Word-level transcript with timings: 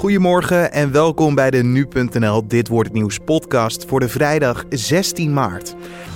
Goedemorgen 0.00 0.72
en 0.72 0.92
welkom 0.92 1.34
bij 1.34 1.50
de 1.50 1.62
Nu.nl 1.62 2.46
Dit 2.48 2.68
Wordt 2.68 2.88
Het 2.88 2.98
Nieuws 2.98 3.18
podcast 3.18 3.84
voor 3.84 4.00
de 4.00 4.08
vrijdag 4.08 4.64
16 4.68 5.32
maart. 5.32 5.74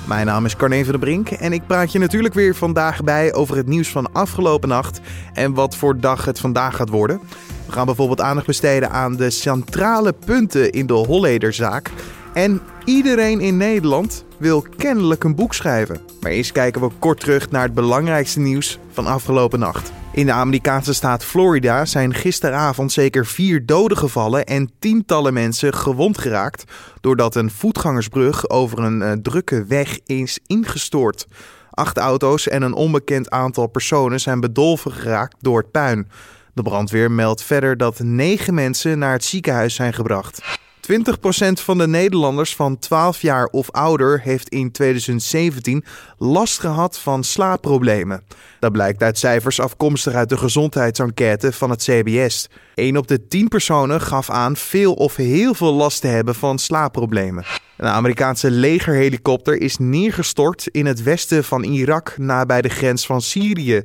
Mijn 0.09 0.27
naam 0.27 0.45
is 0.45 0.57
Carne 0.57 0.83
van 0.83 0.91
der 0.93 1.01
Brink 1.01 1.31
en 1.31 1.53
ik 1.53 1.67
praat 1.67 1.93
je 1.93 1.99
natuurlijk 1.99 2.35
weer 2.35 2.55
vandaag 2.55 3.03
bij 3.03 3.35
over 3.35 3.57
het 3.57 3.67
nieuws 3.67 3.89
van 3.89 4.13
afgelopen 4.13 4.69
nacht 4.69 5.01
en 5.33 5.55
wat 5.55 5.77
voor 5.77 6.01
dag 6.01 6.25
het 6.25 6.41
vandaag 6.41 6.77
gaat 6.77 6.89
worden. 6.89 7.21
We 7.67 7.73
gaan 7.73 7.87
bijvoorbeeld 7.87 8.21
aandacht 8.21 8.47
besteden 8.47 8.91
aan 8.91 9.17
de 9.17 9.31
centrale 9.31 10.13
punten 10.13 10.71
in 10.71 10.87
de 10.87 10.93
Hollederzaak. 10.93 11.91
En 12.35 12.61
iedereen 12.85 13.41
in 13.41 13.57
Nederland 13.57 14.25
wil 14.39 14.67
kennelijk 14.77 15.25
een 15.25 15.35
boek 15.35 15.55
schrijven. 15.55 16.01
Maar 16.21 16.31
eerst 16.31 16.53
kijken 16.53 16.81
we 16.81 16.91
kort 16.99 17.21
terug 17.21 17.51
naar 17.51 17.63
het 17.63 17.75
belangrijkste 17.75 18.41
nieuws 18.41 18.79
van 18.93 19.07
afgelopen 19.07 19.59
nacht. 19.59 19.93
In 20.15 20.27
de 20.27 20.33
Amerikaanse 20.33 20.93
staat 20.93 21.25
Florida 21.25 21.85
zijn 21.85 22.15
gisteravond 22.15 22.93
zeker 22.93 23.27
vier 23.27 23.67
doden 23.67 23.97
gevallen 23.99 24.45
en 24.45 24.71
tientallen 24.79 25.33
mensen 25.33 25.75
gewond 25.75 26.19
geraakt 26.19 26.65
doordat 27.01 27.35
een 27.35 27.51
voetgangersbrug 27.51 28.49
over 28.49 28.79
een 28.79 29.01
uh, 29.01 29.13
drukke 29.13 29.65
weg 29.65 29.99
is 30.07 30.39
ingestort. 30.47 31.27
Acht 31.71 31.99
auto's 31.99 32.49
en 32.49 32.63
een 32.63 32.75
onbekend 32.75 33.31
aantal 33.31 33.67
personen 33.67 34.21
zijn 34.21 34.41
bedolven 34.41 34.93
geraakt 34.93 35.37
door 35.41 35.59
het 35.59 35.71
puin. 35.71 36.09
De 36.53 36.63
brandweer 36.63 37.11
meldt 37.11 37.43
verder 37.43 37.77
dat 37.77 37.99
negen 37.99 38.55
mensen 38.55 38.99
naar 38.99 39.13
het 39.13 39.25
ziekenhuis 39.25 39.75
zijn 39.75 39.93
gebracht. 39.93 40.59
20% 40.91 41.53
van 41.53 41.79
de 41.79 41.89
Nederlanders 41.89 42.57
van 42.57 42.79
12 42.79 43.21
jaar 43.21 43.47
of 43.47 43.71
ouder 43.71 44.21
heeft 44.21 44.49
in 44.49 44.71
2017 44.71 45.85
last 46.19 46.59
gehad 46.59 46.99
van 46.99 47.25
slaapproblemen. 47.25 48.25
Dat 48.61 48.73
blijkt 48.73 49.03
uit 49.03 49.19
cijfers 49.19 49.61
afkomstig 49.61 50.15
uit 50.15 50.29
de 50.29 50.37
gezondheidsenquête 50.37 51.53
van 51.53 51.71
het 51.71 51.83
CBS. 51.83 52.49
1 52.75 52.97
op 52.97 53.09
de 53.09 53.29
10 53.29 53.49
personen 53.49 54.01
gaf 54.01 54.31
aan 54.31 54.57
veel 54.57 54.95
of 54.95 55.17
heel 55.17 55.55
veel 55.55 55.73
last 55.73 56.01
te 56.01 56.07
hebben 56.07 56.35
van 56.35 56.59
slaapproblemen. 56.59 57.45
Een 57.77 57.89
Amerikaanse 57.89 58.51
legerhelikopter 58.51 59.61
is 59.61 59.79
neergestort 59.79 60.67
in 60.67 60.87
het 60.87 61.03
westen 61.03 61.45
van 61.45 61.63
Irak, 61.63 62.15
nabij 62.19 62.63
de 62.63 62.69
grens 62.69 63.07
van 63.07 63.21
Syrië. 63.21 63.85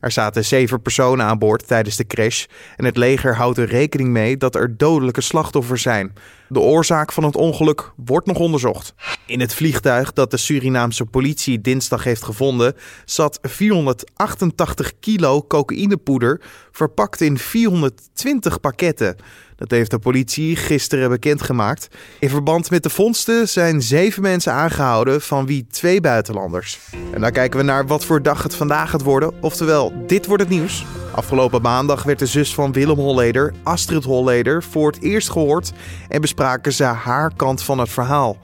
Er 0.00 0.10
zaten 0.10 0.44
zeven 0.44 0.82
personen 0.82 1.26
aan 1.26 1.38
boord 1.38 1.66
tijdens 1.66 1.96
de 1.96 2.06
crash 2.06 2.44
en 2.76 2.84
het 2.84 2.96
leger 2.96 3.36
houdt 3.36 3.58
er 3.58 3.68
rekening 3.68 4.08
mee 4.08 4.36
dat 4.36 4.54
er 4.54 4.76
dodelijke 4.76 5.20
slachtoffers 5.20 5.82
zijn. 5.82 6.12
De 6.48 6.60
oorzaak 6.60 7.12
van 7.12 7.24
het 7.24 7.36
ongeluk 7.36 7.92
wordt 7.96 8.26
nog 8.26 8.38
onderzocht. 8.38 8.94
In 9.26 9.40
het 9.40 9.54
vliegtuig 9.54 10.12
dat 10.12 10.30
de 10.30 10.36
Surinaamse 10.36 11.04
politie 11.04 11.60
dinsdag 11.60 12.04
heeft 12.04 12.22
gevonden 12.22 12.74
zat 13.04 13.38
488 13.42 14.92
kilo 15.00 15.44
cocaïnepoeder 15.46 16.40
verpakt 16.72 17.20
in 17.20 17.38
420 17.38 18.60
pakketten. 18.60 19.16
Dat 19.60 19.70
heeft 19.70 19.90
de 19.90 19.98
politie 19.98 20.56
gisteren 20.56 21.08
bekendgemaakt. 21.08 21.88
In 22.18 22.28
verband 22.28 22.70
met 22.70 22.82
de 22.82 22.90
vondsten 22.90 23.48
zijn 23.48 23.82
zeven 23.82 24.22
mensen 24.22 24.52
aangehouden, 24.52 25.20
van 25.20 25.46
wie 25.46 25.66
twee 25.70 26.00
buitenlanders. 26.00 26.78
En 27.12 27.20
dan 27.20 27.32
kijken 27.32 27.58
we 27.58 27.64
naar 27.64 27.86
wat 27.86 28.04
voor 28.04 28.22
dag 28.22 28.42
het 28.42 28.54
vandaag 28.54 28.90
gaat 28.90 29.02
worden. 29.02 29.32
Oftewel, 29.40 29.92
dit 30.06 30.26
wordt 30.26 30.42
het 30.42 30.52
nieuws. 30.52 30.84
Afgelopen 31.14 31.62
maandag 31.62 32.02
werd 32.02 32.18
de 32.18 32.26
zus 32.26 32.54
van 32.54 32.72
Willem 32.72 32.98
Holleder, 32.98 33.54
Astrid 33.62 34.04
Holleder, 34.04 34.62
voor 34.62 34.90
het 34.90 35.02
eerst 35.02 35.30
gehoord 35.30 35.72
en 36.08 36.20
bespraken 36.20 36.72
ze 36.72 36.84
haar 36.84 37.32
kant 37.36 37.62
van 37.62 37.78
het 37.78 37.88
verhaal. 37.88 38.38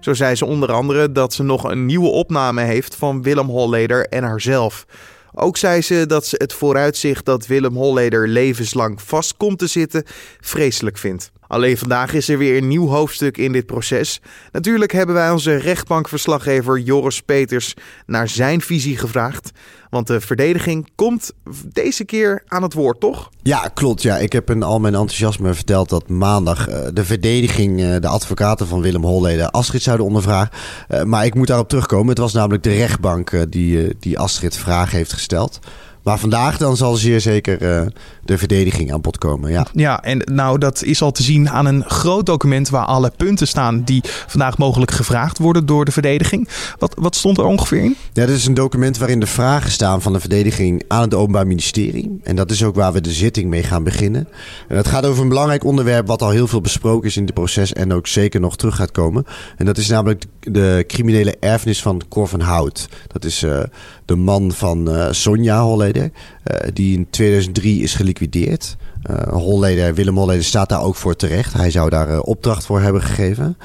Zo 0.00 0.14
zei 0.14 0.34
ze 0.34 0.44
onder 0.44 0.72
andere 0.72 1.12
dat 1.12 1.32
ze 1.32 1.42
nog 1.42 1.64
een 1.64 1.86
nieuwe 1.86 2.08
opname 2.08 2.62
heeft 2.62 2.94
van 2.94 3.22
Willem 3.22 3.46
Holleder 3.46 4.06
en 4.06 4.24
haarzelf. 4.24 4.86
Ook 5.34 5.56
zei 5.56 5.82
ze 5.82 6.06
dat 6.06 6.26
ze 6.26 6.34
het 6.38 6.52
vooruitzicht 6.52 7.24
dat 7.24 7.46
Willem 7.46 7.76
Holleder 7.76 8.28
levenslang 8.28 9.02
vast 9.02 9.36
komt 9.36 9.58
te 9.58 9.66
zitten 9.66 10.04
vreselijk 10.40 10.98
vindt. 10.98 11.30
Alleen 11.50 11.78
vandaag 11.78 12.12
is 12.12 12.28
er 12.28 12.38
weer 12.38 12.56
een 12.56 12.68
nieuw 12.68 12.86
hoofdstuk 12.86 13.36
in 13.36 13.52
dit 13.52 13.66
proces. 13.66 14.20
Natuurlijk 14.52 14.92
hebben 14.92 15.14
wij 15.14 15.30
onze 15.30 15.56
rechtbankverslaggever 15.56 16.78
Joris 16.78 17.22
Peters 17.22 17.74
naar 18.06 18.28
zijn 18.28 18.60
visie 18.60 18.96
gevraagd. 18.96 19.50
Want 19.88 20.06
de 20.06 20.20
verdediging 20.20 20.88
komt 20.94 21.32
deze 21.72 22.04
keer 22.04 22.42
aan 22.46 22.62
het 22.62 22.74
woord, 22.74 23.00
toch? 23.00 23.30
Ja, 23.42 23.70
klopt. 23.74 24.02
Ja. 24.02 24.18
Ik 24.18 24.32
heb 24.32 24.50
in 24.50 24.62
al 24.62 24.80
mijn 24.80 24.94
enthousiasme 24.94 25.54
verteld 25.54 25.88
dat 25.88 26.08
maandag 26.08 26.68
uh, 26.68 26.78
de 26.92 27.04
verdediging, 27.04 27.80
uh, 27.80 27.96
de 28.00 28.08
advocaten 28.08 28.66
van 28.66 28.80
Willem 28.80 29.04
Holleden, 29.04 29.50
Astrid 29.50 29.82
zouden 29.82 30.06
ondervragen. 30.06 30.50
Uh, 30.88 31.02
maar 31.02 31.24
ik 31.24 31.34
moet 31.34 31.46
daarop 31.46 31.68
terugkomen. 31.68 32.08
Het 32.08 32.18
was 32.18 32.32
namelijk 32.32 32.62
de 32.62 32.74
rechtbank 32.74 33.52
die, 33.52 33.96
die 34.00 34.18
Astrid 34.18 34.56
vragen 34.56 34.96
heeft 34.96 35.12
gesteld. 35.12 35.58
Maar 36.02 36.18
vandaag 36.18 36.56
dan 36.56 36.76
zal 36.76 36.94
zeer 36.94 37.20
zeker 37.20 37.62
uh, 37.62 37.86
de 38.24 38.38
verdediging 38.38 38.92
aan 38.92 39.00
bod 39.00 39.18
komen. 39.18 39.50
Ja. 39.50 39.66
ja, 39.72 40.02
en 40.02 40.22
nou 40.32 40.58
dat 40.58 40.82
is 40.82 41.02
al 41.02 41.12
te 41.12 41.22
zien 41.22 41.50
aan 41.50 41.66
een 41.66 41.84
groot 41.84 42.26
document 42.26 42.68
waar 42.68 42.84
alle 42.84 43.12
punten 43.16 43.48
staan 43.48 43.82
die 43.82 44.02
vandaag 44.26 44.58
mogelijk 44.58 44.90
gevraagd 44.90 45.38
worden 45.38 45.66
door 45.66 45.84
de 45.84 45.92
verdediging. 45.92 46.48
Wat, 46.78 46.94
wat 46.98 47.16
stond 47.16 47.38
er 47.38 47.44
ongeveer 47.44 47.82
in? 47.82 47.96
Ja, 48.12 48.26
dit 48.26 48.36
is 48.36 48.46
een 48.46 48.54
document 48.54 48.98
waarin 48.98 49.20
de 49.20 49.26
vragen 49.26 49.70
staan 49.70 50.02
van 50.02 50.12
de 50.12 50.20
verdediging 50.20 50.84
aan 50.88 51.02
het 51.02 51.14
Openbaar 51.14 51.46
Ministerie. 51.46 52.20
En 52.22 52.36
dat 52.36 52.50
is 52.50 52.64
ook 52.64 52.74
waar 52.74 52.92
we 52.92 53.00
de 53.00 53.12
zitting 53.12 53.50
mee 53.50 53.62
gaan 53.62 53.84
beginnen. 53.84 54.28
En 54.68 54.76
het 54.76 54.88
gaat 54.88 55.06
over 55.06 55.22
een 55.22 55.28
belangrijk 55.28 55.64
onderwerp 55.64 56.06
wat 56.06 56.22
al 56.22 56.30
heel 56.30 56.46
veel 56.46 56.60
besproken 56.60 57.08
is 57.08 57.16
in 57.16 57.24
het 57.24 57.34
proces 57.34 57.72
en 57.72 57.92
ook 57.92 58.06
zeker 58.06 58.40
nog 58.40 58.56
terug 58.56 58.76
gaat 58.76 58.90
komen. 58.90 59.26
En 59.56 59.66
dat 59.66 59.76
is 59.76 59.88
namelijk 59.88 60.20
de 60.20 60.39
criminele 60.86 61.36
erfenis 61.40 61.82
van 61.82 62.02
Cor 62.08 62.28
van 62.28 62.40
Hout. 62.40 62.88
Dat 63.06 63.24
is 63.24 63.42
uh, 63.42 63.62
de 64.04 64.16
man 64.16 64.52
van 64.52 64.94
uh, 64.94 65.06
Sonja 65.10 65.62
Holleder, 65.62 66.10
uh, 66.12 66.56
die 66.72 66.96
in 66.96 67.10
2003 67.10 67.82
is 67.82 67.94
geliquideerd. 67.94 68.76
Uh, 69.10 69.16
Holleder, 69.16 69.94
Willem 69.94 70.16
Holleder 70.16 70.44
staat 70.44 70.68
daar 70.68 70.82
ook 70.82 70.96
voor 70.96 71.16
terecht. 71.16 71.52
Hij 71.52 71.70
zou 71.70 71.90
daar 71.90 72.20
opdracht 72.20 72.66
voor 72.66 72.80
hebben 72.80 73.02
gegeven. 73.02 73.56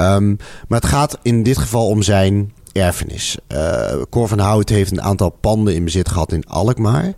Um, 0.00 0.36
maar 0.68 0.80
het 0.80 0.88
gaat 0.88 1.18
in 1.22 1.42
dit 1.42 1.58
geval 1.58 1.88
om 1.88 2.02
zijn 2.02 2.52
erfenis. 2.72 3.36
Cor 4.10 4.28
van 4.28 4.38
Hout 4.38 4.68
heeft 4.68 4.90
een 4.90 5.02
aantal 5.02 5.30
panden 5.30 5.74
in 5.74 5.84
bezit 5.84 6.08
gehad 6.08 6.32
in 6.32 6.46
Alkmaar. 6.46 7.12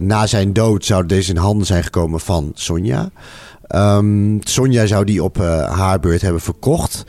na 0.00 0.26
zijn 0.26 0.52
dood 0.52 0.84
zouden 0.84 1.16
deze 1.16 1.30
in 1.30 1.36
handen 1.36 1.66
zijn 1.66 1.84
gekomen 1.84 2.20
van 2.20 2.50
Sonja. 2.54 3.10
Um, 3.74 4.40
Sonja 4.44 4.86
zou 4.86 5.04
die 5.04 5.22
op 5.22 5.36
haar 5.36 6.00
beurt 6.00 6.22
hebben 6.22 6.40
verkocht. 6.40 7.04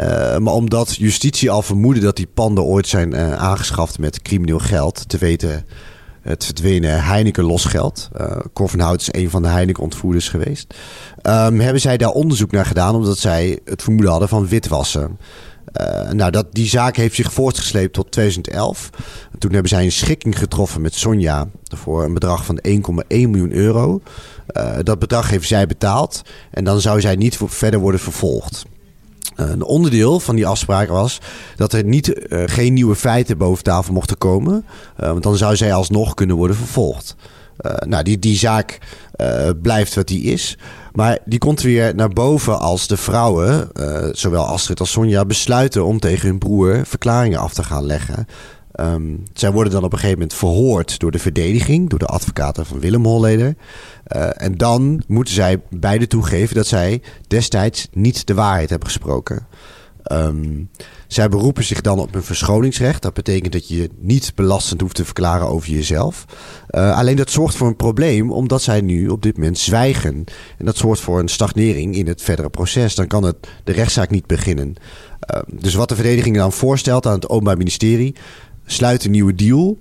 Uh, 0.00 0.38
maar 0.38 0.52
omdat 0.52 0.96
justitie 0.96 1.50
al 1.50 1.62
vermoedde 1.62 2.00
dat 2.00 2.16
die 2.16 2.28
panden 2.34 2.64
ooit 2.64 2.86
zijn 2.86 3.14
uh, 3.14 3.32
aangeschaft 3.32 3.98
met 3.98 4.22
crimineel 4.22 4.58
geld, 4.58 5.08
te 5.08 5.18
weten 5.18 5.64
het 6.22 6.44
verdwenen 6.44 7.04
Heineken 7.04 7.44
losgeld. 7.44 8.08
Uh, 8.54 8.80
Hout 8.80 9.00
is 9.00 9.08
een 9.10 9.30
van 9.30 9.42
de 9.42 9.48
Heineken 9.48 9.82
ontvoerders 9.82 10.28
geweest. 10.28 10.74
Um, 11.22 11.60
hebben 11.60 11.80
zij 11.80 11.96
daar 11.96 12.10
onderzoek 12.10 12.50
naar 12.50 12.66
gedaan 12.66 12.94
omdat 12.94 13.18
zij 13.18 13.58
het 13.64 13.82
vermoeden 13.82 14.10
hadden 14.10 14.28
van 14.28 14.48
witwassen. 14.48 15.18
Nou, 16.12 16.30
dat, 16.30 16.46
die 16.52 16.68
zaak 16.68 16.96
heeft 16.96 17.14
zich 17.14 17.32
voortgesleept 17.32 17.92
tot 17.92 18.12
2011. 18.12 18.90
Toen 19.38 19.52
hebben 19.52 19.68
zij 19.68 19.84
een 19.84 19.92
schikking 19.92 20.38
getroffen 20.38 20.80
met 20.80 20.94
Sonja 20.94 21.48
voor 21.76 22.04
een 22.04 22.14
bedrag 22.14 22.44
van 22.44 22.60
1,1 22.68 22.72
miljoen 23.08 23.52
euro. 23.52 24.00
dat 24.82 24.98
bedrag 24.98 25.30
heeft 25.30 25.48
zij 25.48 25.66
betaald 25.66 26.22
en 26.50 26.64
dan 26.64 26.80
zou 26.80 27.00
zij 27.00 27.16
niet 27.16 27.38
verder 27.44 27.80
worden 27.80 28.00
vervolgd. 28.00 28.64
Een 29.34 29.62
onderdeel 29.62 30.20
van 30.20 30.36
die 30.36 30.46
afspraak 30.46 30.88
was 30.88 31.20
dat 31.56 31.72
er 31.72 31.84
niet, 31.84 32.12
geen 32.28 32.72
nieuwe 32.72 32.94
feiten 32.94 33.38
boven 33.38 33.64
tafel 33.64 33.92
mochten 33.92 34.18
komen. 34.18 34.64
Want 34.96 35.22
dan 35.22 35.36
zou 35.36 35.56
zij 35.56 35.72
alsnog 35.72 36.14
kunnen 36.14 36.36
worden 36.36 36.56
vervolgd. 36.56 37.16
Uh, 37.62 37.72
nou, 37.78 38.02
die, 38.02 38.18
die 38.18 38.36
zaak 38.36 38.78
blijft 39.62 39.94
wat 39.94 40.06
die 40.06 40.22
is. 40.22 40.58
Maar 40.92 41.18
die 41.24 41.38
komt 41.38 41.60
weer 41.60 41.94
naar 41.94 42.08
boven 42.08 42.58
als 42.58 42.86
de 42.86 42.96
vrouwen, 42.96 43.68
zowel 44.12 44.44
Astrid 44.44 44.80
als 44.80 44.90
Sonja, 44.90 45.24
besluiten 45.24 45.84
om 45.84 45.98
tegen 45.98 46.28
hun 46.28 46.38
broer 46.38 46.80
verklaringen 46.86 47.38
af 47.38 47.54
te 47.54 47.62
gaan 47.62 47.84
leggen. 47.84 48.26
Um, 48.74 49.22
zij 49.32 49.52
worden 49.52 49.72
dan 49.72 49.84
op 49.84 49.92
een 49.92 49.98
gegeven 49.98 50.18
moment 50.18 50.38
verhoord 50.38 50.98
door 50.98 51.10
de 51.10 51.18
verdediging, 51.18 51.90
door 51.90 51.98
de 51.98 52.06
advocaten 52.06 52.66
van 52.66 52.80
Willem 52.80 53.04
Holleder. 53.04 53.54
En 54.36 54.54
dan 54.54 55.02
moeten 55.06 55.34
zij 55.34 55.60
beide 55.70 56.06
toegeven 56.06 56.56
dat 56.56 56.66
zij 56.66 57.02
destijds 57.26 57.88
niet 57.92 58.26
de 58.26 58.34
waarheid 58.34 58.70
hebben 58.70 58.88
gesproken. 58.88 59.46
Um, 60.12 60.70
zij 61.06 61.28
beroepen 61.28 61.64
zich 61.64 61.80
dan 61.80 61.98
op 61.98 62.14
een 62.14 62.22
verschoningsrecht. 62.22 63.02
Dat 63.02 63.14
betekent 63.14 63.52
dat 63.52 63.68
je 63.68 63.90
niet 63.98 64.32
belastend 64.34 64.80
hoeft 64.80 64.94
te 64.94 65.04
verklaren 65.04 65.46
over 65.46 65.70
jezelf. 65.70 66.24
Uh, 66.70 66.98
alleen 66.98 67.16
dat 67.16 67.30
zorgt 67.30 67.56
voor 67.56 67.66
een 67.66 67.76
probleem, 67.76 68.32
omdat 68.32 68.62
zij 68.62 68.80
nu 68.80 69.08
op 69.08 69.22
dit 69.22 69.36
moment 69.36 69.58
zwijgen. 69.58 70.24
En 70.58 70.64
dat 70.64 70.76
zorgt 70.76 71.00
voor 71.00 71.18
een 71.18 71.28
stagnering 71.28 71.96
in 71.96 72.06
het 72.06 72.22
verdere 72.22 72.50
proces. 72.50 72.94
Dan 72.94 73.06
kan 73.06 73.22
het, 73.22 73.36
de 73.64 73.72
rechtszaak 73.72 74.10
niet 74.10 74.26
beginnen. 74.26 74.74
Uh, 75.34 75.40
dus 75.60 75.74
wat 75.74 75.88
de 75.88 75.94
verdediging 75.94 76.36
dan 76.36 76.52
voorstelt 76.52 77.06
aan 77.06 77.14
het 77.14 77.28
Openbaar 77.28 77.56
Ministerie 77.56 78.14
sluit 78.66 79.04
een 79.04 79.10
nieuwe 79.10 79.34
deal 79.34 79.78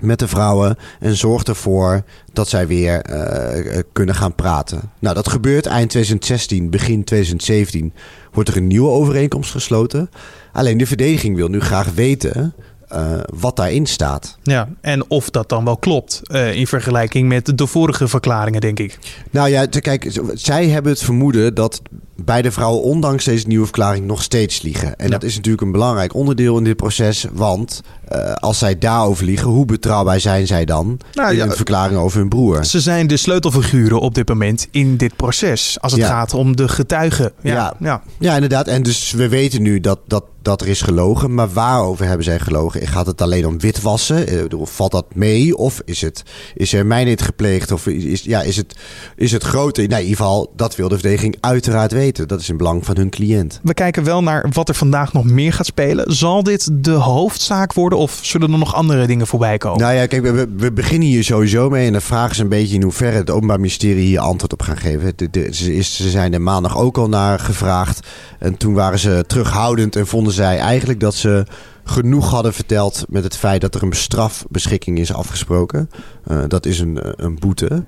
met 0.00 0.18
de 0.18 0.28
vrouwen 0.28 0.76
en 1.00 1.16
zorgt 1.16 1.48
ervoor 1.48 2.04
dat 2.32 2.48
zij 2.48 2.66
weer 2.66 3.10
uh, 3.10 3.78
kunnen 3.92 4.14
gaan 4.14 4.34
praten. 4.34 4.80
Nou, 4.98 5.14
dat 5.14 5.28
gebeurt 5.28 5.66
eind 5.66 5.90
2016, 5.90 6.70
begin 6.70 7.04
2017 7.04 7.92
wordt 8.32 8.48
er 8.48 8.56
een 8.56 8.66
nieuwe 8.66 8.88
overeenkomst 8.88 9.50
gesloten. 9.50 10.10
Alleen 10.52 10.78
de 10.78 10.86
verdediging 10.86 11.36
wil 11.36 11.48
nu 11.48 11.60
graag 11.60 11.94
weten 11.94 12.54
uh, 12.92 13.20
wat 13.34 13.56
daarin 13.56 13.86
staat. 13.86 14.38
Ja, 14.42 14.68
en 14.80 15.10
of 15.10 15.30
dat 15.30 15.48
dan 15.48 15.64
wel 15.64 15.76
klopt 15.76 16.20
uh, 16.24 16.54
in 16.54 16.66
vergelijking 16.66 17.28
met 17.28 17.58
de 17.58 17.66
vorige 17.66 18.08
verklaringen, 18.08 18.60
denk 18.60 18.78
ik. 18.78 18.98
Nou 19.30 19.48
ja, 19.48 19.66
kijk, 19.66 20.20
zij 20.34 20.68
hebben 20.68 20.92
het 20.92 21.02
vermoeden 21.02 21.54
dat 21.54 21.82
beide 22.24 22.50
vrouwen, 22.50 22.82
ondanks 22.82 23.24
deze 23.24 23.46
nieuwe 23.46 23.64
verklaring, 23.64 24.06
nog 24.06 24.22
steeds 24.22 24.62
liegen. 24.62 24.96
En 24.96 25.10
dat 25.10 25.22
is 25.22 25.34
natuurlijk 25.34 25.62
een 25.62 25.72
belangrijk 25.72 26.14
onderdeel 26.14 26.58
in 26.58 26.64
dit 26.64 26.76
proces. 26.76 27.26
Want 27.32 27.82
uh, 28.12 28.32
als 28.32 28.58
zij 28.58 28.78
daarover 28.78 29.24
liegen, 29.24 29.48
hoe 29.48 29.64
betrouwbaar 29.64 30.20
zijn 30.20 30.46
zij 30.46 30.64
dan 30.64 30.98
nou, 31.12 31.34
in 31.34 31.40
een 31.40 31.52
verklaring 31.52 31.98
over 31.98 32.18
hun 32.18 32.28
broer? 32.28 32.64
Ze 32.64 32.80
zijn 32.80 33.06
de 33.06 33.16
sleutelfiguren 33.16 34.00
op 34.00 34.14
dit 34.14 34.28
moment 34.28 34.68
in 34.70 34.96
dit 34.96 35.16
proces. 35.16 35.80
Als 35.80 35.92
het 35.92 36.04
gaat 36.04 36.34
om 36.34 36.56
de 36.56 36.68
getuigen. 36.68 37.32
Ja, 37.42 37.52
ja. 37.52 37.74
ja. 37.80 38.02
ja 38.18 38.34
inderdaad. 38.34 38.66
En 38.66 38.82
dus 38.82 39.12
we 39.12 39.28
weten 39.28 39.62
nu 39.62 39.80
dat, 39.80 39.98
dat 40.06 40.24
dat 40.42 40.60
er 40.60 40.68
is 40.68 40.80
gelogen. 40.80 41.34
Maar 41.34 41.52
waarover 41.52 42.06
hebben 42.06 42.24
zij 42.24 42.38
gelogen? 42.38 42.86
Gaat 42.86 43.06
het 43.06 43.20
alleen 43.20 43.46
om 43.46 43.60
witwassen? 43.60 44.26
Eh, 44.28 44.44
valt 44.62 44.90
dat 44.90 45.14
mee? 45.14 45.56
Of 45.56 45.80
is, 45.84 46.00
het, 46.00 46.22
is 46.54 46.72
er 46.72 46.86
mijnheid 46.86 47.22
gepleegd? 47.22 47.72
Of 47.72 47.86
is, 47.86 48.22
ja, 48.22 48.42
is, 48.42 48.56
het, 48.56 48.76
is 49.16 49.32
het 49.32 49.42
groter? 49.42 49.88
Nou, 49.88 50.00
in 50.00 50.08
ieder 50.08 50.24
geval, 50.24 50.52
dat 50.56 50.76
wil 50.76 50.88
de 50.88 50.94
verdediging 50.94 51.36
uiteraard 51.40 51.92
weten. 51.92 52.28
Dat 52.28 52.40
is 52.40 52.48
in 52.48 52.56
belang 52.56 52.84
van 52.84 52.96
hun 52.96 53.10
cliënt. 53.10 53.60
We 53.62 53.74
kijken 53.74 54.04
wel 54.04 54.22
naar 54.22 54.46
wat 54.52 54.68
er 54.68 54.74
vandaag 54.74 55.12
nog 55.12 55.24
meer 55.24 55.52
gaat 55.52 55.66
spelen. 55.66 56.14
Zal 56.14 56.42
dit 56.42 56.68
de 56.72 56.90
hoofdzaak 56.90 57.72
worden 57.72 57.98
of 57.98 58.18
zullen 58.22 58.52
er 58.52 58.58
nog 58.58 58.74
andere 58.74 59.06
dingen 59.06 59.26
voorbij 59.26 59.58
komen? 59.58 59.80
Nou 59.80 59.94
ja, 59.94 60.06
kijk, 60.06 60.22
we, 60.22 60.48
we 60.56 60.72
beginnen 60.72 61.08
hier 61.08 61.24
sowieso 61.24 61.70
mee. 61.70 61.86
En 61.86 61.92
de 61.92 62.00
vraag 62.00 62.30
is 62.30 62.38
een 62.38 62.48
beetje 62.48 62.74
in 62.74 62.82
hoeverre 62.82 63.16
het 63.16 63.30
Openbaar 63.30 63.60
Ministerie 63.60 64.06
hier 64.06 64.20
antwoord 64.20 64.52
op 64.52 64.62
gaan 64.62 64.76
geven. 64.76 65.14
ze, 65.52 65.82
ze 65.82 66.10
zijn 66.10 66.34
er 66.34 66.40
maandag 66.40 66.78
ook 66.78 66.98
al 66.98 67.08
naar 67.08 67.38
gevraagd. 67.38 68.06
En 68.38 68.56
toen 68.56 68.74
waren 68.74 68.98
ze 68.98 69.24
terughoudend 69.26 69.96
en 69.96 70.06
vonden 70.06 70.31
zij 70.32 70.58
eigenlijk 70.58 71.00
dat 71.00 71.14
ze 71.14 71.44
genoeg 71.84 72.30
hadden 72.30 72.52
verteld 72.54 73.04
met 73.08 73.24
het 73.24 73.36
feit 73.36 73.60
dat 73.60 73.74
er 73.74 73.82
een 73.82 73.92
strafbeschikking 73.92 74.98
is 74.98 75.12
afgesproken. 75.12 75.90
Uh, 76.30 76.42
dat 76.48 76.66
is 76.66 76.80
een, 76.80 76.98
een 77.24 77.38
boete. 77.38 77.84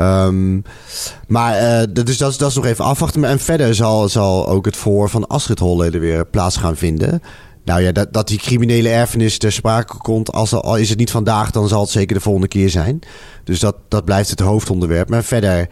Um, 0.00 0.64
maar 1.26 1.86
dus 1.92 2.18
dat, 2.18 2.38
dat 2.38 2.48
is 2.48 2.56
nog 2.56 2.66
even 2.66 2.84
afwachten. 2.84 3.24
En 3.24 3.38
verder 3.38 3.74
zal, 3.74 4.08
zal 4.08 4.48
ook 4.48 4.64
het 4.64 4.76
voor 4.76 5.08
van 5.08 5.26
Astrid 5.26 5.58
Holleden 5.58 6.00
weer 6.00 6.26
plaats 6.26 6.56
gaan 6.56 6.76
vinden. 6.76 7.22
Nou 7.64 7.82
ja, 7.82 7.92
dat, 7.92 8.12
dat 8.12 8.28
die 8.28 8.38
criminele 8.38 8.88
erfenis 8.88 9.38
ter 9.38 9.52
sprake 9.52 9.96
komt, 9.96 10.32
als, 10.32 10.52
al 10.52 10.76
is 10.76 10.88
het 10.88 10.98
niet 10.98 11.10
vandaag, 11.10 11.50
dan 11.50 11.68
zal 11.68 11.80
het 11.80 11.90
zeker 11.90 12.14
de 12.14 12.22
volgende 12.22 12.48
keer 12.48 12.70
zijn. 12.70 12.98
Dus 13.44 13.60
dat, 13.60 13.76
dat 13.88 14.04
blijft 14.04 14.30
het 14.30 14.40
hoofdonderwerp. 14.40 15.08
Maar 15.08 15.24
verder 15.24 15.68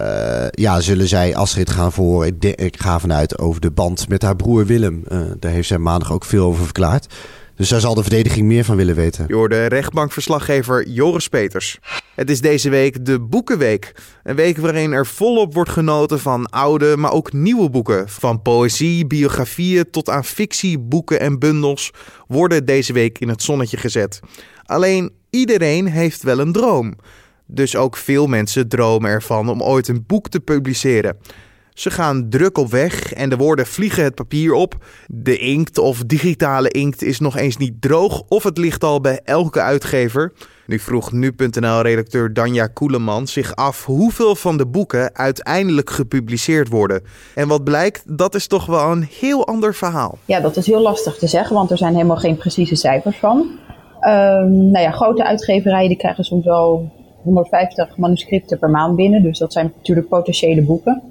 uh, 0.00 0.46
ja, 0.50 0.80
zullen 0.80 1.08
zij 1.08 1.36
Astrid 1.36 1.70
gaan 1.70 1.92
voor. 1.92 2.26
Ik, 2.26 2.44
ik, 2.44 2.80
ga 2.80 2.98
vanuit 2.98 3.38
over 3.38 3.60
de 3.60 3.70
band 3.70 4.08
met 4.08 4.22
haar 4.22 4.36
broer 4.36 4.66
Willem. 4.66 5.04
Uh, 5.08 5.18
daar 5.38 5.52
heeft 5.52 5.68
zij 5.68 5.78
maandag 5.78 6.12
ook 6.12 6.24
veel 6.24 6.46
over 6.46 6.64
verklaard. 6.64 7.14
Dus 7.56 7.68
daar 7.68 7.80
zal 7.80 7.94
de 7.94 8.02
verdediging 8.02 8.46
meer 8.46 8.64
van 8.64 8.76
willen 8.76 8.94
weten. 8.94 9.24
Je 9.28 9.48
de 9.48 9.66
rechtbankverslaggever 9.66 10.88
Joris 10.88 11.28
Peters. 11.28 11.78
Het 12.14 12.30
is 12.30 12.40
deze 12.40 12.70
week 12.70 13.04
de 13.04 13.20
Boekenweek. 13.20 13.92
Een 14.22 14.36
week 14.36 14.58
waarin 14.58 14.92
er 14.92 15.06
volop 15.06 15.54
wordt 15.54 15.70
genoten 15.70 16.20
van 16.20 16.46
oude, 16.46 16.96
maar 16.96 17.12
ook 17.12 17.32
nieuwe 17.32 17.70
boeken. 17.70 18.08
Van 18.08 18.42
poëzie, 18.42 19.06
biografieën 19.06 19.90
tot 19.90 20.08
aan 20.08 20.24
fictie, 20.24 20.78
boeken 20.78 21.20
en 21.20 21.38
bundels 21.38 21.90
worden 22.26 22.64
deze 22.64 22.92
week 22.92 23.18
in 23.18 23.28
het 23.28 23.42
zonnetje 23.42 23.76
gezet. 23.76 24.20
Alleen 24.64 25.12
iedereen 25.30 25.86
heeft 25.86 26.22
wel 26.22 26.38
een 26.38 26.52
droom. 26.52 26.94
Dus 27.46 27.76
ook 27.76 27.96
veel 27.96 28.26
mensen 28.26 28.68
dromen 28.68 29.10
ervan 29.10 29.48
om 29.48 29.62
ooit 29.62 29.88
een 29.88 30.04
boek 30.06 30.28
te 30.28 30.40
publiceren. 30.40 31.16
Ze 31.74 31.90
gaan 31.90 32.28
druk 32.28 32.58
op 32.58 32.70
weg 32.70 33.12
en 33.12 33.28
de 33.28 33.36
woorden 33.36 33.66
vliegen 33.66 34.04
het 34.04 34.14
papier 34.14 34.52
op. 34.52 34.74
De 35.06 35.38
inkt 35.38 35.78
of 35.78 36.02
digitale 36.02 36.68
inkt 36.68 37.02
is 37.02 37.20
nog 37.20 37.36
eens 37.36 37.56
niet 37.56 37.80
droog 37.80 38.22
of 38.28 38.42
het 38.42 38.58
ligt 38.58 38.84
al 38.84 39.00
bij 39.00 39.20
elke 39.24 39.60
uitgever. 39.60 40.32
Nu 40.66 40.78
vroeg 40.78 41.12
nu.nl-redacteur 41.12 42.32
Danja 42.32 42.66
Koeleman 42.66 43.26
zich 43.26 43.56
af 43.56 43.84
hoeveel 43.84 44.34
van 44.34 44.56
de 44.56 44.66
boeken 44.66 45.14
uiteindelijk 45.14 45.90
gepubliceerd 45.90 46.68
worden. 46.68 47.02
En 47.34 47.48
wat 47.48 47.64
blijkt, 47.64 48.18
dat 48.18 48.34
is 48.34 48.46
toch 48.46 48.66
wel 48.66 48.90
een 48.90 49.08
heel 49.20 49.46
ander 49.46 49.74
verhaal. 49.74 50.18
Ja, 50.24 50.40
dat 50.40 50.56
is 50.56 50.66
heel 50.66 50.82
lastig 50.82 51.18
te 51.18 51.26
zeggen, 51.26 51.56
want 51.56 51.70
er 51.70 51.78
zijn 51.78 51.94
helemaal 51.94 52.16
geen 52.16 52.36
precieze 52.36 52.74
cijfers 52.76 53.16
van. 53.16 53.38
Um, 54.00 54.70
nou 54.70 54.80
ja, 54.80 54.90
grote 54.90 55.24
uitgeverijen 55.24 55.88
die 55.88 55.98
krijgen 55.98 56.24
soms 56.24 56.44
wel 56.44 56.92
150 57.22 57.96
manuscripten 57.96 58.58
per 58.58 58.70
maand 58.70 58.96
binnen. 58.96 59.22
Dus 59.22 59.38
dat 59.38 59.52
zijn 59.52 59.72
natuurlijk 59.76 60.08
potentiële 60.08 60.62
boeken. 60.62 61.02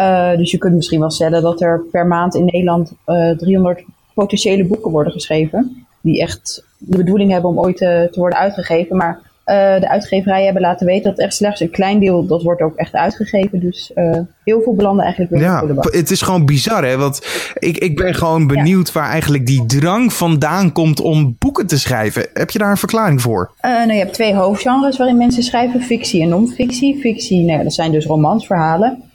Uh, 0.00 0.36
dus 0.36 0.50
je 0.50 0.58
kunt 0.58 0.74
misschien 0.74 1.00
wel 1.00 1.10
stellen 1.10 1.42
dat 1.42 1.60
er 1.60 1.84
per 1.90 2.06
maand 2.06 2.34
in 2.34 2.44
Nederland 2.44 2.92
uh, 3.06 3.30
eh, 3.30 3.38
300 3.38 3.82
potentiële 4.14 4.64
boeken 4.64 4.90
worden 4.90 5.12
geschreven. 5.12 5.86
Die 6.00 6.20
echt 6.20 6.64
de 6.78 6.96
bedoeling 6.96 7.30
hebben 7.30 7.50
om 7.50 7.58
ooit 7.58 7.76
te, 7.76 8.08
te 8.12 8.18
worden 8.18 8.38
uitgegeven. 8.38 8.96
Maar 8.96 9.14
uh, 9.14 9.80
de 9.80 9.88
uitgeverijen 9.88 10.44
hebben 10.44 10.62
laten 10.62 10.86
weten 10.86 11.10
dat 11.10 11.18
echt 11.18 11.34
slechts 11.34 11.60
een 11.60 11.70
klein 11.70 11.98
deel, 11.98 12.26
dat 12.26 12.42
wordt 12.42 12.60
ook 12.60 12.76
echt 12.76 12.94
uitgegeven. 12.94 13.60
Dus 13.60 13.92
heel 14.44 14.62
veel 14.62 14.74
belanden 14.74 15.04
eigenlijk 15.04 15.32
weer 15.32 15.42
ja, 15.42 15.64
Het 15.80 16.10
is 16.10 16.22
gewoon 16.22 16.46
bizar 16.46 16.84
hè, 16.84 16.96
want 16.96 17.26
ik, 17.58 17.78
ik 17.78 17.96
ben 17.96 18.14
gewoon 18.14 18.46
benieuwd 18.46 18.92
waar 18.92 19.10
eigenlijk 19.10 19.46
die 19.46 19.66
drang 19.66 20.12
vandaan 20.12 20.72
komt 20.72 21.00
om 21.00 21.36
boeken 21.38 21.66
te 21.66 21.78
schrijven. 21.78 22.26
Heb 22.34 22.50
je 22.50 22.58
daar 22.58 22.70
een 22.70 22.76
verklaring 22.76 23.20
voor? 23.22 23.50
Nou, 23.62 23.92
je 23.92 23.98
hebt 23.98 24.14
twee 24.14 24.34
hoofdgenres 24.34 24.96
waarin 24.96 25.16
mensen 25.16 25.42
schrijven, 25.42 25.80
fictie 25.80 26.22
en 26.22 26.28
non-fictie. 26.28 27.00
Fictie, 27.00 27.44
nou 27.44 27.58
ja, 27.58 27.64
dat 27.64 27.74
zijn 27.74 27.92
dus 27.92 28.06
romansverhalen. 28.06 29.09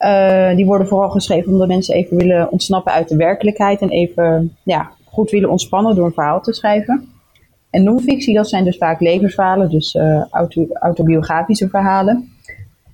Uh, 0.00 0.56
die 0.56 0.66
worden 0.66 0.86
vooral 0.86 1.10
geschreven 1.10 1.52
omdat 1.52 1.68
mensen 1.68 1.94
even 1.94 2.16
willen 2.16 2.50
ontsnappen 2.50 2.92
uit 2.92 3.08
de 3.08 3.16
werkelijkheid 3.16 3.80
en 3.80 3.90
even 3.90 4.56
ja, 4.62 4.90
goed 5.04 5.30
willen 5.30 5.50
ontspannen 5.50 5.94
door 5.94 6.06
een 6.06 6.12
verhaal 6.12 6.40
te 6.40 6.52
schrijven. 6.52 7.08
En 7.70 7.82
non-fictie, 7.82 8.34
dat 8.34 8.48
zijn 8.48 8.64
dus 8.64 8.76
vaak 8.76 9.00
levensverhalen, 9.00 9.70
dus 9.70 9.96
auto, 10.30 10.66
autobiografische 10.72 11.68
verhalen. 11.68 12.28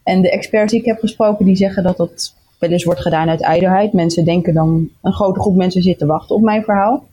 En 0.02 0.22
de 0.22 0.30
experts 0.30 0.72
die 0.72 0.80
ik 0.80 0.86
heb 0.86 0.98
gesproken, 0.98 1.44
die 1.44 1.56
zeggen 1.56 1.82
dat 1.82 1.96
dat 1.96 2.34
wel 2.58 2.70
eens 2.70 2.84
wordt 2.84 3.00
gedaan 3.00 3.28
uit 3.28 3.40
ijdelheid. 3.40 3.92
Mensen 3.92 4.24
denken 4.24 4.54
dan, 4.54 4.88
een 5.02 5.12
grote 5.12 5.40
groep 5.40 5.56
mensen 5.56 5.82
zit 5.82 5.98
te 5.98 6.06
wachten 6.06 6.36
op 6.36 6.42
mijn 6.42 6.62
verhaal, 6.62 7.04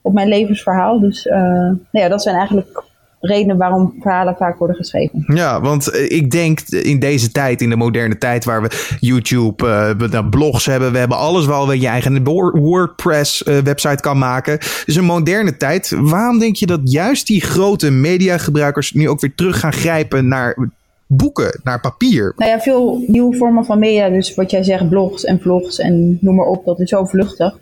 op 0.00 0.12
mijn 0.12 0.28
levensverhaal. 0.28 1.00
Dus 1.00 1.26
uh, 1.26 1.34
nou 1.34 1.78
ja, 1.90 2.08
dat 2.08 2.22
zijn 2.22 2.36
eigenlijk 2.36 2.84
redenen 3.20 3.56
waarom 3.56 3.94
verhalen 4.00 4.36
vaak 4.36 4.58
worden 4.58 4.76
geschreven. 4.76 5.24
Ja, 5.26 5.60
want 5.60 5.90
eh, 5.90 6.10
ik 6.10 6.30
denk 6.30 6.60
in 6.60 6.98
deze 6.98 7.32
tijd, 7.32 7.60
in 7.60 7.70
de 7.70 7.76
moderne 7.76 8.18
tijd, 8.18 8.44
waar 8.44 8.62
we 8.62 8.96
YouTube, 9.00 9.66
uh, 10.12 10.28
blogs 10.30 10.66
hebben, 10.66 10.92
we 10.92 10.98
hebben 10.98 11.16
alles 11.16 11.46
waar 11.46 11.74
je 11.74 11.80
je 11.80 11.86
eigen 11.86 12.24
WordPress 12.24 13.42
uh, 13.42 13.58
website 13.58 14.02
kan 14.02 14.18
maken. 14.18 14.58
Dus 14.58 14.96
een 14.96 15.04
moderne 15.04 15.56
tijd. 15.56 15.96
Waarom 16.00 16.38
denk 16.38 16.56
je 16.56 16.66
dat 16.66 16.80
juist 16.84 17.26
die 17.26 17.40
grote 17.40 17.90
mediagebruikers 17.90 18.92
nu 18.92 19.08
ook 19.08 19.20
weer 19.20 19.34
terug 19.34 19.60
gaan 19.60 19.72
grijpen 19.72 20.28
naar 20.28 20.68
boeken, 21.06 21.60
naar 21.64 21.80
papier? 21.80 22.32
Nou 22.36 22.50
ja, 22.50 22.60
veel 22.60 23.04
nieuwe 23.06 23.36
vormen 23.36 23.64
van 23.64 23.78
media, 23.78 24.08
dus 24.08 24.34
wat 24.34 24.50
jij 24.50 24.62
zegt, 24.62 24.88
blogs 24.88 25.24
en 25.24 25.40
vlogs 25.40 25.78
en 25.78 26.18
noem 26.20 26.34
maar 26.34 26.46
op, 26.46 26.64
dat 26.64 26.80
is 26.80 26.88
zo 26.88 27.04
vluchtig. 27.04 27.58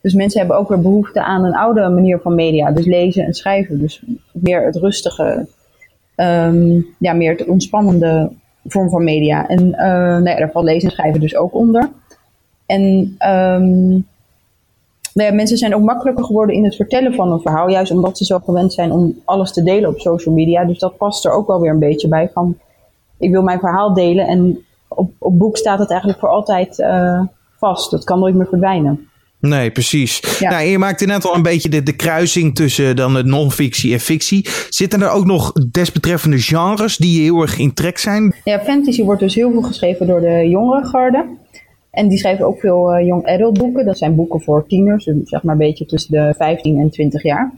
Dus 0.00 0.14
mensen 0.14 0.38
hebben 0.38 0.58
ook 0.58 0.68
weer 0.68 0.80
behoefte 0.80 1.22
aan 1.22 1.44
een 1.44 1.56
oude 1.56 1.88
manier 1.88 2.18
van 2.18 2.34
media. 2.34 2.70
Dus 2.70 2.86
lezen 2.86 3.24
en 3.24 3.34
schrijven. 3.34 3.78
Dus 3.78 4.02
meer 4.32 4.64
het 4.64 4.76
rustige, 4.76 5.48
um, 6.16 6.86
ja, 6.98 7.12
meer 7.12 7.36
het 7.36 7.48
ontspannende 7.48 8.30
vorm 8.64 8.90
van 8.90 9.04
media. 9.04 9.48
En 9.48 9.60
uh, 9.60 9.78
nou 9.78 10.28
ja, 10.28 10.36
daar 10.36 10.50
valt 10.50 10.64
lezen 10.64 10.88
en 10.88 10.94
schrijven 10.94 11.20
dus 11.20 11.36
ook 11.36 11.54
onder. 11.54 11.90
En 12.66 13.16
um, 13.26 14.06
mensen 15.14 15.56
zijn 15.56 15.74
ook 15.74 15.82
makkelijker 15.82 16.24
geworden 16.24 16.54
in 16.54 16.64
het 16.64 16.76
vertellen 16.76 17.14
van 17.14 17.32
een 17.32 17.40
verhaal. 17.40 17.68
Juist 17.68 17.92
omdat 17.92 18.18
ze 18.18 18.24
zo 18.24 18.38
gewend 18.38 18.72
zijn 18.72 18.92
om 18.92 19.20
alles 19.24 19.52
te 19.52 19.62
delen 19.62 19.90
op 19.90 20.00
social 20.00 20.34
media. 20.34 20.64
Dus 20.64 20.78
dat 20.78 20.96
past 20.96 21.24
er 21.24 21.32
ook 21.32 21.46
wel 21.46 21.60
weer 21.60 21.70
een 21.70 21.78
beetje 21.78 22.08
bij. 22.08 22.30
Van, 22.32 22.58
ik 23.18 23.30
wil 23.30 23.42
mijn 23.42 23.58
verhaal 23.58 23.94
delen 23.94 24.26
en 24.26 24.58
op, 24.88 25.10
op 25.18 25.38
boek 25.38 25.56
staat 25.56 25.78
het 25.78 25.90
eigenlijk 25.90 26.20
voor 26.20 26.28
altijd 26.28 26.78
uh, 26.78 27.22
vast. 27.56 27.90
Dat 27.90 28.04
kan 28.04 28.18
nooit 28.18 28.34
meer 28.34 28.46
verdwijnen. 28.46 29.08
Nee, 29.40 29.70
precies. 29.70 30.38
Ja. 30.38 30.50
Nou, 30.50 30.64
je 30.64 30.78
maakte 30.78 31.06
net 31.06 31.24
al 31.24 31.34
een 31.34 31.42
beetje 31.42 31.68
de, 31.68 31.82
de 31.82 31.96
kruising 31.96 32.54
tussen 32.54 32.96
dan 32.96 33.14
het 33.14 33.26
non-fictie 33.26 33.92
en 33.92 34.00
fictie. 34.00 34.48
Zitten 34.68 35.02
er 35.02 35.10
ook 35.10 35.24
nog 35.24 35.52
desbetreffende 35.52 36.38
genres 36.38 36.96
die 36.96 37.22
heel 37.22 37.40
erg 37.40 37.58
in 37.58 37.74
trek 37.74 37.98
zijn? 37.98 38.34
Ja, 38.44 38.60
fantasy 38.60 39.02
wordt 39.02 39.20
dus 39.20 39.34
heel 39.34 39.50
veel 39.50 39.62
geschreven 39.62 40.06
door 40.06 40.20
de 40.20 40.48
jongere 40.48 40.86
garde. 40.86 41.24
En 41.90 42.08
die 42.08 42.18
schrijven 42.18 42.46
ook 42.46 42.60
veel 42.60 42.98
uh, 42.98 43.06
young 43.06 43.26
adult 43.26 43.58
boeken. 43.58 43.84
Dat 43.84 43.98
zijn 43.98 44.14
boeken 44.14 44.40
voor 44.40 44.66
tieners, 44.66 45.04
dus 45.04 45.14
zeg 45.22 45.42
maar 45.42 45.52
een 45.52 45.60
beetje 45.60 45.86
tussen 45.86 46.12
de 46.12 46.34
15 46.36 46.78
en 46.78 46.90
20 46.90 47.22
jaar. 47.22 47.52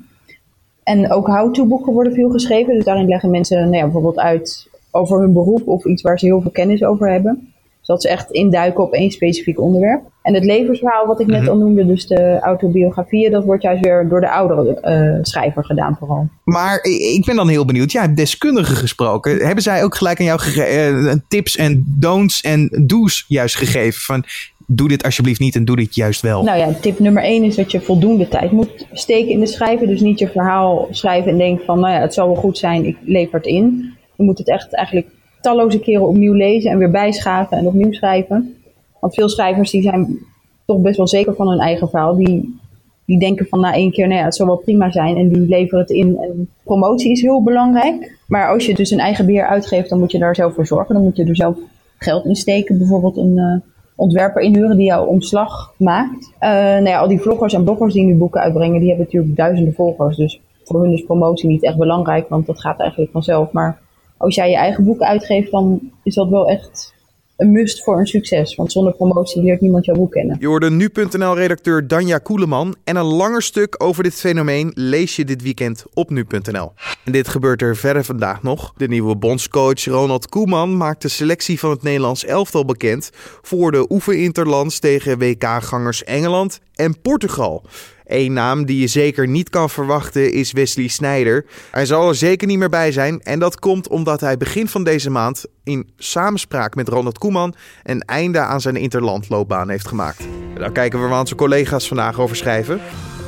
En 0.82 1.12
ook 1.12 1.26
how-to 1.26 1.66
boeken 1.66 1.92
worden 1.92 2.12
veel 2.12 2.30
geschreven. 2.30 2.74
Dus 2.74 2.84
daarin 2.84 3.08
leggen 3.08 3.30
mensen 3.30 3.60
nou 3.60 3.76
ja, 3.76 3.82
bijvoorbeeld 3.82 4.18
uit 4.18 4.68
over 4.90 5.20
hun 5.20 5.32
beroep 5.32 5.68
of 5.68 5.84
iets 5.84 6.02
waar 6.02 6.18
ze 6.18 6.26
heel 6.26 6.40
veel 6.40 6.50
kennis 6.50 6.84
over 6.84 7.10
hebben. 7.10 7.52
Zodat 7.80 8.02
ze 8.02 8.08
echt 8.08 8.30
induiken 8.30 8.84
op 8.84 8.92
één 8.92 9.10
specifiek 9.10 9.60
onderwerp. 9.60 10.09
En 10.22 10.34
het 10.34 10.44
levensverhaal 10.44 11.06
wat 11.06 11.20
ik 11.20 11.26
net 11.26 11.40
mhm. 11.40 11.50
al 11.50 11.56
noemde, 11.56 11.86
dus 11.86 12.06
de 12.06 12.38
autobiografieën, 12.40 13.30
dat 13.30 13.44
wordt 13.44 13.62
juist 13.62 13.84
weer 13.84 14.08
door 14.08 14.20
de 14.20 14.30
oudere 14.30 14.78
uh, 14.82 15.24
schrijver 15.24 15.64
gedaan 15.64 15.96
vooral. 15.98 16.28
Maar 16.44 16.84
ik 17.14 17.22
ben 17.26 17.36
dan 17.36 17.48
heel 17.48 17.64
benieuwd, 17.64 17.92
jij 17.92 18.02
hebt 18.02 18.16
deskundigen 18.16 18.76
gesproken. 18.76 19.46
Hebben 19.46 19.62
zij 19.62 19.84
ook 19.84 19.94
gelijk 19.94 20.18
aan 20.18 20.26
jou 20.26 20.40
uh, 20.56 21.12
tips 21.28 21.56
en 21.56 21.84
don'ts 21.86 22.40
en 22.40 22.84
do's 22.86 23.24
juist 23.28 23.56
gegeven? 23.56 24.00
Van 24.00 24.24
doe 24.72 24.88
dit 24.88 25.04
alsjeblieft 25.04 25.40
niet 25.40 25.54
en 25.54 25.64
doe 25.64 25.76
dit 25.76 25.94
juist 25.94 26.20
wel? 26.20 26.42
Nou 26.42 26.58
ja, 26.58 26.72
tip 26.80 26.98
nummer 26.98 27.22
één 27.22 27.44
is 27.44 27.56
dat 27.56 27.70
je 27.70 27.80
voldoende 27.80 28.28
tijd 28.28 28.50
moet 28.50 28.86
steken 28.92 29.30
in 29.30 29.40
de 29.40 29.46
schrijven. 29.46 29.86
Dus 29.86 30.00
niet 30.00 30.18
je 30.18 30.28
verhaal 30.28 30.88
schrijven 30.90 31.30
en 31.30 31.38
denken 31.38 31.64
van, 31.64 31.80
nou 31.80 31.94
ja, 31.94 32.00
het 32.00 32.14
zal 32.14 32.26
wel 32.26 32.36
goed 32.36 32.58
zijn, 32.58 32.84
ik 32.84 32.96
lever 33.04 33.34
het 33.34 33.46
in. 33.46 33.94
Je 34.16 34.22
moet 34.24 34.38
het 34.38 34.48
echt 34.48 34.74
eigenlijk 34.74 35.08
talloze 35.40 35.80
keren 35.80 36.08
opnieuw 36.08 36.32
lezen 36.32 36.70
en 36.70 36.78
weer 36.78 36.90
bijschaven 36.90 37.58
en 37.58 37.66
opnieuw 37.66 37.92
schrijven. 37.92 38.54
Want 39.00 39.14
veel 39.14 39.28
schrijvers 39.28 39.70
die 39.70 39.82
zijn 39.82 40.18
toch 40.64 40.80
best 40.80 40.96
wel 40.96 41.08
zeker 41.08 41.34
van 41.34 41.48
hun 41.48 41.58
eigen 41.58 41.88
verhaal. 41.88 42.16
Die, 42.16 42.58
die 43.04 43.18
denken 43.18 43.46
van 43.46 43.60
na 43.60 43.72
één 43.72 43.90
keer, 43.90 44.08
nou 44.08 44.24
het 44.24 44.34
zal 44.34 44.46
wel 44.46 44.56
prima 44.56 44.90
zijn. 44.90 45.16
En 45.16 45.28
die 45.28 45.48
leveren 45.48 45.80
het 45.80 45.90
in. 45.90 46.18
En 46.18 46.48
promotie 46.64 47.10
is 47.10 47.22
heel 47.22 47.42
belangrijk. 47.42 48.18
Maar 48.26 48.52
als 48.52 48.66
je 48.66 48.74
dus 48.74 48.90
een 48.90 48.98
eigen 48.98 49.26
beheer 49.26 49.46
uitgeeft, 49.46 49.88
dan 49.88 49.98
moet 49.98 50.12
je 50.12 50.18
daar 50.18 50.34
zelf 50.34 50.54
voor 50.54 50.66
zorgen. 50.66 50.94
Dan 50.94 51.04
moet 51.04 51.16
je 51.16 51.24
er 51.24 51.36
zelf 51.36 51.56
geld 51.98 52.24
in 52.24 52.36
steken. 52.36 52.78
Bijvoorbeeld 52.78 53.16
een 53.16 53.36
uh, 53.36 53.56
ontwerper 53.96 54.42
inhuren 54.42 54.76
die 54.76 54.86
jouw 54.86 55.04
omslag 55.04 55.74
maakt. 55.76 56.32
Uh, 56.40 56.50
nou 56.50 56.88
ja, 56.88 56.98
al 56.98 57.08
die 57.08 57.20
vloggers 57.20 57.52
en 57.52 57.64
bloggers 57.64 57.94
die 57.94 58.04
nu 58.04 58.14
boeken 58.14 58.40
uitbrengen, 58.40 58.78
die 58.78 58.88
hebben 58.88 59.04
natuurlijk 59.04 59.36
duizenden 59.36 59.74
volgers. 59.74 60.16
Dus 60.16 60.40
voor 60.64 60.82
hun 60.82 60.92
is 60.92 61.04
promotie 61.04 61.48
niet 61.48 61.62
echt 61.62 61.76
belangrijk, 61.76 62.28
want 62.28 62.46
dat 62.46 62.60
gaat 62.60 62.80
eigenlijk 62.80 63.10
vanzelf. 63.12 63.52
Maar 63.52 63.78
als 64.16 64.34
jij 64.34 64.50
je 64.50 64.56
eigen 64.56 64.84
boek 64.84 65.00
uitgeeft, 65.00 65.50
dan 65.50 65.80
is 66.02 66.14
dat 66.14 66.28
wel 66.28 66.48
echt 66.48 66.94
een 67.40 67.52
must 67.52 67.82
voor 67.82 67.98
een 67.98 68.06
succes. 68.06 68.54
Want 68.54 68.72
zonder 68.72 68.92
promotie 68.92 69.42
leert 69.42 69.60
niemand 69.60 69.84
jouw 69.84 69.96
boek 69.96 70.12
kennen. 70.12 70.36
Je 70.40 70.46
hoorde 70.46 70.70
nu.nl-redacteur 70.70 71.86
Danja 71.86 72.18
Koeleman. 72.18 72.76
En 72.84 72.96
een 72.96 73.04
langer 73.04 73.42
stuk 73.42 73.74
over 73.82 74.02
dit 74.02 74.14
fenomeen 74.14 74.72
lees 74.74 75.16
je 75.16 75.24
dit 75.24 75.42
weekend 75.42 75.84
op 75.94 76.10
nu.nl. 76.10 76.72
En 77.04 77.12
dit 77.12 77.28
gebeurt 77.28 77.62
er 77.62 77.76
verder 77.76 78.04
vandaag 78.04 78.42
nog. 78.42 78.72
De 78.76 78.88
nieuwe 78.88 79.16
bondscoach 79.16 79.84
Ronald 79.84 80.28
Koeman 80.28 80.76
maakt 80.76 81.02
de 81.02 81.08
selectie 81.08 81.58
van 81.58 81.70
het 81.70 81.82
Nederlands 81.82 82.24
elftal 82.24 82.64
bekend... 82.64 83.10
voor 83.42 83.72
de 83.72 83.86
oefeninterlands 83.90 84.78
tegen 84.78 85.18
WK-gangers 85.18 86.04
Engeland 86.04 86.60
en 86.74 87.00
Portugal. 87.00 87.64
Eén 88.10 88.32
naam 88.32 88.64
die 88.64 88.80
je 88.80 88.86
zeker 88.86 89.28
niet 89.28 89.50
kan 89.50 89.70
verwachten 89.70 90.32
is 90.32 90.52
Wesley 90.52 90.88
Sneijder. 90.88 91.46
Hij 91.70 91.86
zal 91.86 92.08
er 92.08 92.14
zeker 92.14 92.46
niet 92.46 92.58
meer 92.58 92.68
bij 92.68 92.92
zijn 92.92 93.20
en 93.22 93.38
dat 93.38 93.58
komt 93.58 93.88
omdat 93.88 94.20
hij 94.20 94.36
begin 94.36 94.68
van 94.68 94.84
deze 94.84 95.10
maand 95.10 95.44
in 95.64 95.90
samenspraak 95.96 96.74
met 96.74 96.88
Ronald 96.88 97.18
Koeman 97.18 97.54
een 97.82 98.00
einde 98.00 98.38
aan 98.38 98.60
zijn 98.60 98.76
interlandloopbaan 98.76 99.68
heeft 99.68 99.88
gemaakt. 99.88 100.28
Daar 100.54 100.72
kijken 100.72 101.02
we 101.02 101.08
waar 101.08 101.20
onze 101.20 101.34
collega's 101.34 101.88
vandaag 101.88 102.20
over 102.20 102.36
schrijven. 102.36 102.80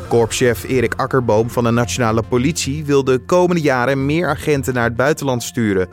Korpschef 0.09 0.65
Erik 0.65 0.95
Akkerboom 0.95 1.51
van 1.51 1.65
de 1.65 1.71
Nationale 1.71 2.23
Politie 2.23 2.85
wil 2.85 3.05
de 3.05 3.19
komende 3.19 3.63
jaren 3.63 4.07
meer 4.07 4.29
agenten 4.29 4.75
naar 4.75 4.85
het 4.85 4.97
buitenland 4.97 5.43
sturen. 5.43 5.89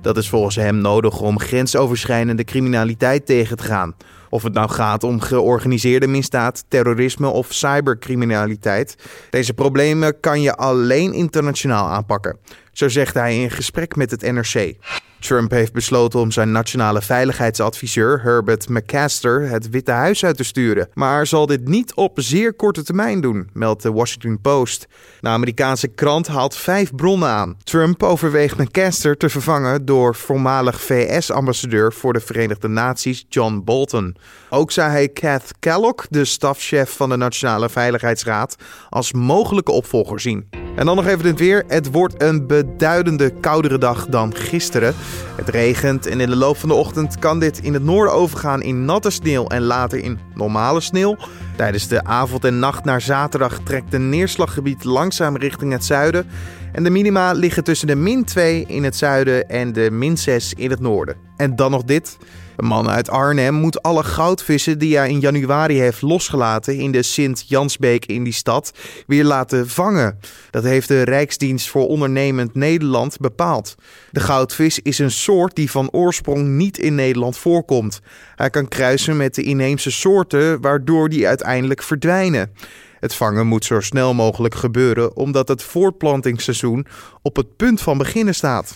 Dat 0.00 0.16
is 0.16 0.28
volgens 0.28 0.56
hem 0.56 0.76
nodig 0.76 1.20
om 1.20 1.38
grensoverschrijdende 1.40 2.44
criminaliteit 2.44 3.26
tegen 3.26 3.56
te 3.56 3.62
gaan. 3.62 3.94
Of 4.30 4.42
het 4.42 4.52
nou 4.52 4.70
gaat 4.70 5.04
om 5.04 5.20
georganiseerde 5.20 6.06
misdaad, 6.06 6.64
terrorisme 6.68 7.28
of 7.28 7.52
cybercriminaliteit. 7.52 8.96
Deze 9.30 9.54
problemen 9.54 10.20
kan 10.20 10.40
je 10.40 10.56
alleen 10.56 11.12
internationaal 11.12 11.88
aanpakken. 11.88 12.38
Zo 12.72 12.88
zegt 12.88 13.14
hij 13.14 13.42
in 13.42 13.50
gesprek 13.50 13.96
met 13.96 14.10
het 14.10 14.32
NRC. 14.32 14.76
Trump 15.20 15.50
heeft 15.50 15.72
besloten 15.72 16.20
om 16.20 16.30
zijn 16.30 16.52
nationale 16.52 17.02
veiligheidsadviseur 17.02 18.22
Herbert 18.22 18.68
McMaster 18.68 19.48
het 19.48 19.70
Witte 19.70 19.90
Huis 19.90 20.24
uit 20.24 20.36
te 20.36 20.44
sturen. 20.44 20.88
Maar 20.94 21.26
zal 21.26 21.46
dit 21.46 21.68
niet 21.68 21.94
op 21.94 22.12
zeer 22.20 22.54
korte 22.54 22.82
termijn 22.82 23.20
doen, 23.20 23.50
meldt 23.52 23.82
de 23.82 23.92
Washington 23.92 24.40
Post. 24.40 24.86
De 25.20 25.28
Amerikaanse 25.28 25.88
krant 25.88 26.26
haalt 26.26 26.56
vijf 26.56 26.94
bronnen 26.94 27.28
aan. 27.28 27.56
Trump 27.64 28.02
overweegt 28.02 28.58
McMaster 28.58 29.16
te 29.16 29.28
vervangen 29.28 29.84
door 29.84 30.14
voormalig 30.14 30.80
VS-ambassadeur 30.80 31.92
voor 31.92 32.12
de 32.12 32.20
Verenigde 32.20 32.68
Naties 32.68 33.26
John 33.28 33.62
Bolton. 33.64 34.16
Ook 34.50 34.70
zei 34.70 34.90
hij 34.90 35.08
Kath 35.08 35.50
Kellogg, 35.58 36.06
de 36.10 36.24
stafchef 36.24 36.96
van 36.96 37.08
de 37.08 37.16
Nationale 37.16 37.68
Veiligheidsraad, 37.68 38.56
als 38.88 39.12
mogelijke 39.12 39.72
opvolger 39.72 40.20
zien. 40.20 40.48
En 40.78 40.86
dan 40.86 40.96
nog 40.96 41.06
even 41.06 41.26
het 41.26 41.38
weer. 41.38 41.64
Het 41.66 41.90
wordt 41.90 42.22
een 42.22 42.46
beduidende 42.46 43.30
koudere 43.40 43.78
dag 43.78 44.06
dan 44.06 44.34
gisteren. 44.34 44.94
Het 45.36 45.48
regent 45.48 46.06
en 46.06 46.20
in 46.20 46.28
de 46.28 46.36
loop 46.36 46.56
van 46.56 46.68
de 46.68 46.74
ochtend 46.74 47.18
kan 47.18 47.40
dit 47.40 47.58
in 47.58 47.74
het 47.74 47.84
noorden 47.84 48.14
overgaan 48.14 48.62
in 48.62 48.84
natte 48.84 49.10
sneeuw 49.10 49.46
en 49.46 49.62
later 49.62 49.98
in 49.98 50.18
normale 50.34 50.80
sneeuw. 50.80 51.16
Tijdens 51.56 51.88
de 51.88 52.04
avond 52.04 52.44
en 52.44 52.58
nacht 52.58 52.84
naar 52.84 53.00
zaterdag 53.00 53.60
trekt 53.64 53.92
het 53.92 54.00
neerslaggebied 54.00 54.84
langzaam 54.84 55.36
richting 55.36 55.72
het 55.72 55.84
zuiden. 55.84 56.26
En 56.72 56.84
de 56.84 56.90
minima 56.90 57.32
liggen 57.32 57.64
tussen 57.64 57.86
de 57.86 57.94
min 57.94 58.24
2 58.24 58.64
in 58.66 58.84
het 58.84 58.96
zuiden 58.96 59.48
en 59.48 59.72
de 59.72 59.90
min 59.90 60.16
6 60.16 60.54
in 60.54 60.70
het 60.70 60.80
noorden. 60.80 61.16
En 61.36 61.56
dan 61.56 61.70
nog 61.70 61.84
dit. 61.84 62.18
Een 62.58 62.66
man 62.66 62.88
uit 62.88 63.10
Arnhem 63.10 63.54
moet 63.54 63.82
alle 63.82 64.02
goudvissen 64.02 64.78
die 64.78 64.96
hij 64.96 65.08
in 65.08 65.20
januari 65.20 65.78
heeft 65.78 66.02
losgelaten 66.02 66.76
in 66.76 66.92
de 66.92 67.02
Sint-Jansbeek 67.02 68.06
in 68.06 68.24
die 68.24 68.32
stad 68.32 68.72
weer 69.06 69.24
laten 69.24 69.68
vangen. 69.68 70.18
Dat 70.50 70.64
heeft 70.64 70.88
de 70.88 71.02
Rijksdienst 71.02 71.68
voor 71.68 71.86
Ondernemend 71.86 72.54
Nederland 72.54 73.16
bepaald. 73.18 73.74
De 74.10 74.20
goudvis 74.20 74.78
is 74.78 74.98
een 74.98 75.10
soort 75.10 75.54
die 75.54 75.70
van 75.70 75.90
oorsprong 75.90 76.48
niet 76.48 76.78
in 76.78 76.94
Nederland 76.94 77.36
voorkomt. 77.36 78.00
Hij 78.34 78.50
kan 78.50 78.68
kruisen 78.68 79.16
met 79.16 79.34
de 79.34 79.42
inheemse 79.42 79.90
soorten, 79.90 80.60
waardoor 80.60 81.08
die 81.08 81.26
uiteindelijk 81.26 81.82
verdwijnen. 81.82 82.52
Het 83.00 83.14
vangen 83.14 83.46
moet 83.46 83.64
zo 83.64 83.80
snel 83.80 84.14
mogelijk 84.14 84.54
gebeuren 84.54 85.16
omdat 85.16 85.48
het 85.48 85.62
voortplantingsseizoen 85.62 86.86
op 87.22 87.36
het 87.36 87.56
punt 87.56 87.80
van 87.80 87.98
beginnen 87.98 88.34
staat. 88.34 88.74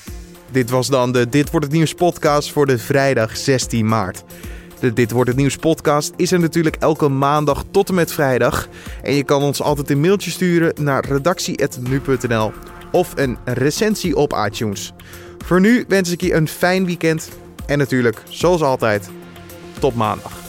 Dit 0.52 0.70
was 0.70 0.88
dan 0.88 1.12
de 1.12 1.28
Dit 1.28 1.50
wordt 1.50 1.66
het 1.66 1.74
nieuws 1.74 1.94
podcast 1.94 2.52
voor 2.52 2.66
de 2.66 2.78
vrijdag 2.78 3.36
16 3.36 3.86
maart. 3.86 4.24
De 4.80 4.92
Dit 4.92 5.10
wordt 5.10 5.28
het 5.28 5.38
nieuws 5.38 5.56
podcast 5.56 6.12
is 6.16 6.32
er 6.32 6.40
natuurlijk 6.40 6.76
elke 6.76 7.08
maandag 7.08 7.64
tot 7.70 7.88
en 7.88 7.94
met 7.94 8.12
vrijdag. 8.12 8.68
En 9.02 9.14
je 9.14 9.24
kan 9.24 9.42
ons 9.42 9.62
altijd 9.62 9.90
een 9.90 10.00
mailtje 10.00 10.30
sturen 10.30 10.84
naar 10.84 11.06
redactie.nu.nl 11.06 12.52
of 12.92 13.12
een 13.16 13.38
recensie 13.44 14.16
op 14.16 14.42
iTunes. 14.46 14.92
Voor 15.44 15.60
nu 15.60 15.84
wens 15.88 16.10
ik 16.10 16.20
je 16.20 16.34
een 16.34 16.48
fijn 16.48 16.84
weekend 16.84 17.28
en 17.66 17.78
natuurlijk, 17.78 18.22
zoals 18.28 18.62
altijd, 18.62 19.10
tot 19.78 19.94
maandag. 19.94 20.41